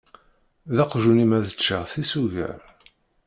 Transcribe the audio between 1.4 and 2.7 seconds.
ččeɣ tisugar!?